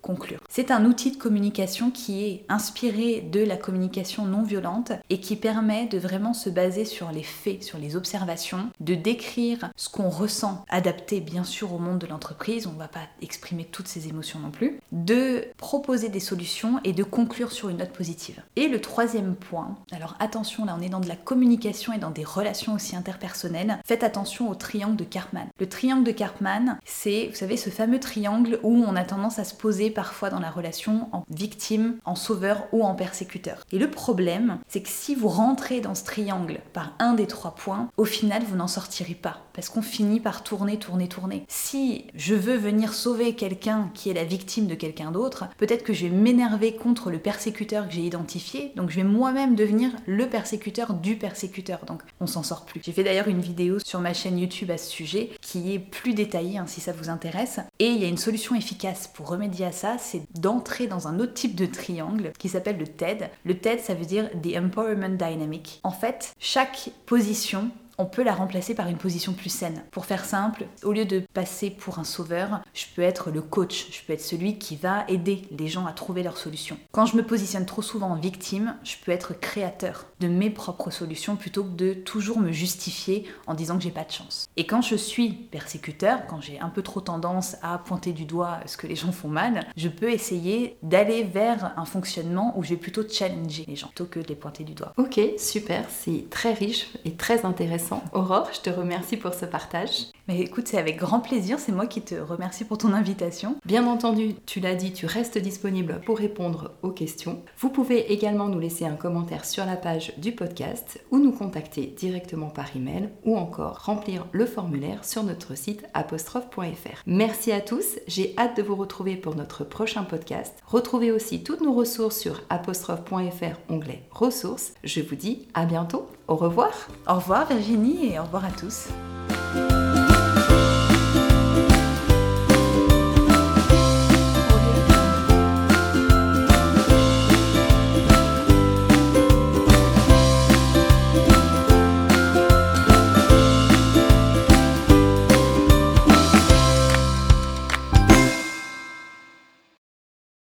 C'est 0.49 0.71
un 0.71 0.85
outil 0.85 1.11
de 1.11 1.17
communication 1.17 1.91
qui 1.91 2.23
est 2.25 2.45
inspiré 2.49 3.21
de 3.21 3.43
la 3.43 3.57
communication 3.57 4.25
non 4.25 4.43
violente 4.43 4.91
et 5.09 5.19
qui 5.19 5.35
permet 5.35 5.85
de 5.87 5.97
vraiment 5.97 6.33
se 6.33 6.49
baser 6.49 6.85
sur 6.85 7.11
les 7.11 7.23
faits, 7.23 7.63
sur 7.63 7.77
les 7.77 7.95
observations, 7.95 8.69
de 8.79 8.95
décrire 8.95 9.69
ce 9.75 9.89
qu'on 9.89 10.09
ressent, 10.09 10.65
adapté 10.69 11.19
bien 11.19 11.43
sûr 11.43 11.73
au 11.73 11.79
monde 11.79 11.99
de 11.99 12.07
l'entreprise, 12.07 12.67
on 12.67 12.73
ne 12.73 12.79
va 12.79 12.87
pas 12.87 13.07
exprimer 13.21 13.65
toutes 13.65 13.87
ces 13.87 14.07
émotions 14.07 14.39
non 14.39 14.51
plus, 14.51 14.79
de 14.91 15.45
proposer 15.57 16.09
des 16.09 16.19
solutions 16.19 16.79
et 16.83 16.93
de 16.93 17.03
conclure 17.03 17.51
sur 17.51 17.69
une 17.69 17.77
note 17.77 17.91
positive. 17.91 18.41
Et 18.55 18.67
le 18.67 18.81
troisième 18.81 19.35
point. 19.35 19.77
Alors 19.91 20.15
attention, 20.19 20.65
là 20.65 20.75
on 20.77 20.81
est 20.81 20.89
dans 20.89 20.99
de 20.99 21.07
la 21.07 21.15
communication 21.15 21.93
et 21.93 21.97
dans 21.97 22.11
des 22.11 22.23
relations 22.23 22.73
aussi 22.73 22.95
interpersonnelles. 22.95 23.79
Faites 23.85 24.03
attention 24.03 24.49
au 24.49 24.55
triangle 24.55 24.95
de 24.95 25.03
Karpman. 25.03 25.47
Le 25.59 25.69
triangle 25.69 26.03
de 26.03 26.11
Karpman, 26.11 26.77
c'est, 26.85 27.27
vous 27.27 27.35
savez, 27.35 27.57
ce 27.57 27.69
fameux 27.69 27.99
triangle 27.99 28.59
où 28.63 28.83
on 28.87 28.95
a 28.95 29.03
tendance 29.03 29.39
à 29.39 29.43
se 29.43 29.55
poser 29.55 29.91
parfois 29.97 30.29
dans 30.29 30.39
la 30.39 30.51
relation 30.51 31.09
en 31.11 31.23
victime, 31.27 31.95
en 32.05 32.13
sauveur 32.13 32.67
ou 32.71 32.83
en 32.83 32.93
persécuteur. 32.93 33.65
Et 33.71 33.79
le 33.79 33.89
problème, 33.89 34.59
c'est 34.67 34.83
que 34.83 34.89
si 34.89 35.15
vous 35.15 35.27
rentrez 35.27 35.81
dans 35.81 35.95
ce 35.95 36.03
triangle 36.03 36.59
par 36.71 36.93
un 36.99 37.13
des 37.13 37.25
trois 37.25 37.55
points, 37.55 37.89
au 37.97 38.05
final 38.05 38.43
vous 38.47 38.55
n'en 38.55 38.67
sortirez 38.67 39.15
pas. 39.15 39.39
Parce 39.53 39.69
qu'on 39.69 39.81
finit 39.81 40.19
par 40.19 40.43
tourner, 40.43 40.77
tourner, 40.77 41.07
tourner. 41.07 41.45
Si 41.47 42.05
je 42.13 42.35
veux 42.35 42.57
venir 42.57 42.93
sauver 42.93 43.33
quelqu'un 43.33 43.89
qui 43.95 44.11
est 44.11 44.13
la 44.13 44.23
victime 44.23 44.67
de 44.67 44.75
quelqu'un 44.75 45.09
d'autre, 45.09 45.45
peut-être 45.57 45.83
que 45.83 45.93
je 45.93 46.05
vais 46.05 46.15
m'énerver 46.15 46.75
contre 46.75 47.09
le 47.09 47.17
persécuteur 47.17 47.87
que 47.87 47.93
j'ai 47.95 48.01
identifié, 48.01 48.73
donc 48.75 48.91
je 48.91 48.97
vais 48.97 49.03
moi 49.03 49.31
même 49.31 49.55
devenir 49.55 49.89
le 50.05 50.29
persécuteur 50.29 50.93
du 50.93 51.15
persécuteur. 51.15 51.85
Donc 51.87 52.03
on 52.19 52.27
s'en 52.27 52.43
sort 52.43 52.65
plus. 52.65 52.81
J'ai 52.83 52.91
fait 52.91 53.03
d'ailleurs 53.03 53.29
une 53.29 53.41
vidéo 53.41 53.79
sur 53.79 53.99
ma 53.99 54.13
chaîne 54.13 54.37
YouTube 54.37 54.69
à 54.69 54.77
ce 54.77 54.91
sujet 54.91 55.31
qui 55.41 55.73
est 55.73 55.79
plus 55.79 56.13
détaillée 56.13 56.59
hein, 56.59 56.67
si 56.67 56.81
ça 56.81 56.91
vous 56.91 57.09
intéresse. 57.09 57.59
Et 57.79 57.87
il 57.87 57.99
y 57.99 58.05
a 58.05 58.09
une 58.09 58.17
solution 58.17 58.53
efficace 58.53 59.09
pour 59.11 59.27
remédier 59.27 59.65
à 59.65 59.71
ça, 59.71 59.86
c'est 59.97 60.23
d'entrer 60.39 60.87
dans 60.87 61.07
un 61.07 61.19
autre 61.19 61.33
type 61.33 61.55
de 61.55 61.65
triangle 61.65 62.33
qui 62.37 62.49
s'appelle 62.49 62.77
le 62.77 62.87
TED. 62.87 63.29
Le 63.45 63.57
TED 63.57 63.79
ça 63.79 63.93
veut 63.93 64.05
dire 64.05 64.29
The 64.43 64.57
Empowerment 64.57 65.17
Dynamic. 65.17 65.79
En 65.83 65.91
fait, 65.91 66.33
chaque 66.39 66.89
position 67.05 67.71
on 67.97 68.05
peut 68.05 68.23
la 68.23 68.33
remplacer 68.33 68.75
par 68.75 68.87
une 68.87 68.97
position 68.97 69.33
plus 69.33 69.49
saine. 69.49 69.83
Pour 69.91 70.05
faire 70.05 70.25
simple, 70.25 70.65
au 70.83 70.91
lieu 70.91 71.05
de 71.05 71.23
passer 71.33 71.69
pour 71.69 71.99
un 71.99 72.03
sauveur, 72.03 72.61
je 72.73 72.85
peux 72.95 73.01
être 73.01 73.31
le 73.31 73.41
coach, 73.41 73.87
je 73.91 74.05
peux 74.05 74.13
être 74.13 74.21
celui 74.21 74.59
qui 74.59 74.75
va 74.75 75.05
aider 75.07 75.43
les 75.51 75.67
gens 75.67 75.85
à 75.85 75.93
trouver 75.93 76.23
leurs 76.23 76.37
solutions. 76.37 76.77
Quand 76.91 77.05
je 77.05 77.17
me 77.17 77.23
positionne 77.23 77.65
trop 77.65 77.81
souvent 77.81 78.09
en 78.09 78.15
victime, 78.15 78.75
je 78.83 78.95
peux 79.03 79.11
être 79.11 79.39
créateur 79.39 80.05
de 80.19 80.27
mes 80.27 80.49
propres 80.49 80.91
solutions 80.91 81.35
plutôt 81.35 81.63
que 81.63 81.75
de 81.75 81.93
toujours 81.93 82.39
me 82.39 82.51
justifier 82.51 83.25
en 83.47 83.53
disant 83.53 83.77
que 83.77 83.83
j'ai 83.83 83.91
pas 83.91 84.03
de 84.03 84.11
chance. 84.11 84.47
Et 84.57 84.65
quand 84.65 84.81
je 84.81 84.95
suis 84.95 85.29
persécuteur, 85.29 86.27
quand 86.27 86.41
j'ai 86.41 86.59
un 86.59 86.69
peu 86.69 86.81
trop 86.81 87.01
tendance 87.01 87.55
à 87.61 87.77
pointer 87.79 88.13
du 88.13 88.25
doigt 88.25 88.59
ce 88.65 88.77
que 88.77 88.87
les 88.87 88.95
gens 88.95 89.11
font 89.11 89.27
mal, 89.27 89.65
je 89.75 89.89
peux 89.89 90.11
essayer 90.11 90.77
d'aller 90.83 91.23
vers 91.23 91.73
un 91.77 91.85
fonctionnement 91.85 92.53
où 92.57 92.63
je 92.63 92.69
vais 92.69 92.77
plutôt 92.77 93.07
challenger 93.07 93.65
les 93.67 93.75
gens 93.75 93.87
plutôt 93.87 94.05
que 94.05 94.19
de 94.19 94.27
les 94.27 94.35
pointer 94.35 94.63
du 94.63 94.73
doigt. 94.73 94.93
Ok, 94.97 95.19
super, 95.37 95.85
c'est 95.89 96.29
très 96.29 96.53
riche 96.53 96.89
et 97.05 97.13
très 97.13 97.45
intéressant 97.87 98.03
Aurore, 98.13 98.49
je 98.53 98.61
te 98.61 98.69
remercie 98.69 99.17
pour 99.17 99.33
ce 99.33 99.45
partage. 99.45 100.07
Mais 100.27 100.41
écoute, 100.41 100.67
c'est 100.67 100.77
avec 100.77 100.97
grand 100.97 101.19
plaisir, 101.19 101.59
c'est 101.59 101.71
moi 101.71 101.87
qui 101.87 102.01
te 102.01 102.15
remercie 102.15 102.65
pour 102.65 102.77
ton 102.77 102.93
invitation. 102.93 103.55
Bien 103.65 103.87
entendu, 103.87 104.35
tu 104.45 104.59
l'as 104.59 104.75
dit, 104.75 104.91
tu 104.91 105.05
restes 105.05 105.37
disponible 105.37 106.01
pour 106.05 106.17
répondre 106.17 106.71
aux 106.83 106.91
questions. 106.91 107.41
Vous 107.59 107.69
pouvez 107.69 108.11
également 108.11 108.49
nous 108.49 108.59
laisser 108.59 108.85
un 108.85 108.95
commentaire 108.95 109.45
sur 109.45 109.65
la 109.65 109.77
page 109.77 110.13
du 110.17 110.33
podcast 110.33 111.03
ou 111.11 111.19
nous 111.19 111.31
contacter 111.31 111.87
directement 111.97 112.49
par 112.49 112.75
email 112.75 113.09
ou 113.23 113.37
encore 113.37 113.85
remplir 113.85 114.27
le 114.31 114.45
formulaire 114.45 115.05
sur 115.05 115.23
notre 115.23 115.55
site 115.55 115.85
apostrophe.fr. 115.93 117.01
Merci 117.05 117.51
à 117.51 117.61
tous, 117.61 117.97
j'ai 118.07 118.33
hâte 118.37 118.57
de 118.57 118.63
vous 118.63 118.75
retrouver 118.75 119.15
pour 119.15 119.35
notre 119.35 119.63
prochain 119.63 120.03
podcast. 120.03 120.57
Retrouvez 120.65 121.11
aussi 121.11 121.43
toutes 121.43 121.61
nos 121.61 121.73
ressources 121.73 122.17
sur 122.17 122.41
apostrophe.fr 122.49 123.59
onglet 123.69 124.03
ressources. 124.11 124.73
Je 124.83 125.01
vous 125.01 125.15
dis 125.15 125.47
à 125.53 125.65
bientôt. 125.65 126.07
Au 126.27 126.35
revoir. 126.35 126.71
Au 127.07 127.15
revoir 127.15 127.47
Virginie 127.47 128.13
et 128.13 128.19
au 128.19 128.23
revoir 128.23 128.45
à 128.45 128.51
tous. 128.51 128.89